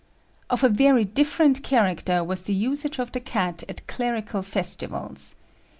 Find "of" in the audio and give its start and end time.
0.49-0.63, 2.97-3.11